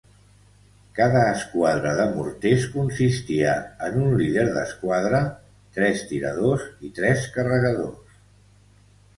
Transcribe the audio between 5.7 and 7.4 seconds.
tres tiradors i tres